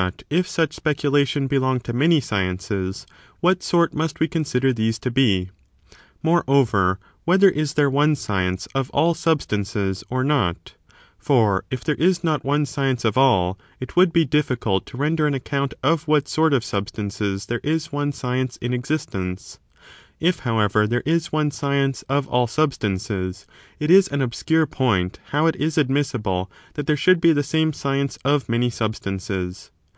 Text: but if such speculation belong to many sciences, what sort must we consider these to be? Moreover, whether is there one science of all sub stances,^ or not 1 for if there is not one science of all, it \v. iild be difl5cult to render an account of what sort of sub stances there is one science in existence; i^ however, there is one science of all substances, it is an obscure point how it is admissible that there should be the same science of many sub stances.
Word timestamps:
but 0.00 0.24
if 0.28 0.48
such 0.48 0.74
speculation 0.74 1.46
belong 1.46 1.78
to 1.78 1.92
many 1.92 2.20
sciences, 2.20 3.06
what 3.38 3.62
sort 3.62 3.94
must 3.94 4.18
we 4.18 4.26
consider 4.26 4.72
these 4.72 4.98
to 4.98 5.12
be? 5.12 5.48
Moreover, 6.24 6.98
whether 7.24 7.48
is 7.48 7.74
there 7.74 7.88
one 7.88 8.16
science 8.16 8.66
of 8.74 8.90
all 8.90 9.14
sub 9.14 9.42
stances,^ 9.42 10.02
or 10.10 10.24
not 10.24 10.74
1 11.18 11.18
for 11.20 11.64
if 11.70 11.84
there 11.84 11.94
is 11.94 12.24
not 12.24 12.42
one 12.44 12.66
science 12.66 13.04
of 13.04 13.16
all, 13.16 13.60
it 13.78 13.92
\v. 13.92 14.00
iild 14.00 14.12
be 14.12 14.26
difl5cult 14.26 14.86
to 14.86 14.96
render 14.96 15.24
an 15.24 15.34
account 15.34 15.72
of 15.84 16.08
what 16.08 16.26
sort 16.26 16.52
of 16.52 16.64
sub 16.64 16.88
stances 16.88 17.46
there 17.46 17.60
is 17.62 17.92
one 17.92 18.10
science 18.10 18.56
in 18.56 18.74
existence; 18.74 19.60
i^ 20.20 20.36
however, 20.40 20.88
there 20.88 21.04
is 21.06 21.30
one 21.30 21.52
science 21.52 22.02
of 22.08 22.26
all 22.26 22.48
substances, 22.48 23.46
it 23.78 23.92
is 23.92 24.08
an 24.08 24.20
obscure 24.20 24.66
point 24.66 25.20
how 25.26 25.46
it 25.46 25.54
is 25.54 25.78
admissible 25.78 26.50
that 26.74 26.88
there 26.88 26.96
should 26.96 27.20
be 27.20 27.32
the 27.32 27.44
same 27.44 27.72
science 27.72 28.18
of 28.24 28.48
many 28.48 28.68
sub 28.68 28.96
stances. 28.96 29.70